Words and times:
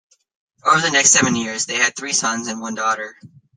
Over 0.65 0.81
the 0.81 0.89
next 0.89 1.11
seven 1.11 1.35
years 1.35 1.67
they 1.67 1.75
had 1.75 1.95
three 1.95 2.13
sons 2.13 2.47
and 2.47 2.59
one 2.59 2.73
daughter. 2.73 3.15